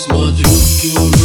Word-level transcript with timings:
this 0.00 0.08
month 0.08 0.38
you, 0.38 1.19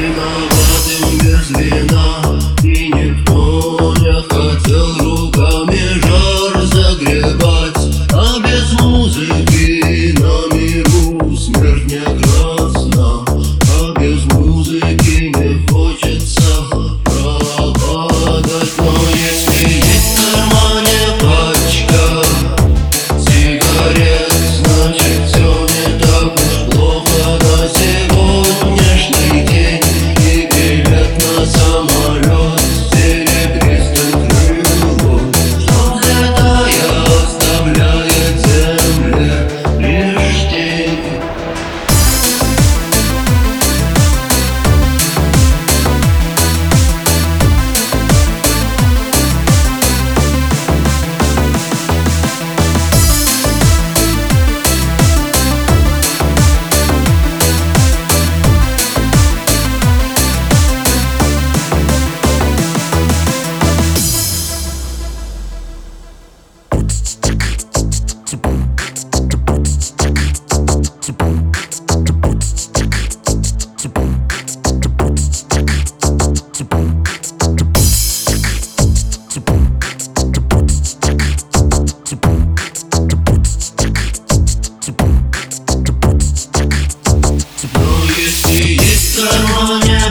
Виноватым 0.00 1.18
без 1.18 1.50
вина 1.50 2.29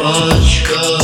пачка 0.00 0.99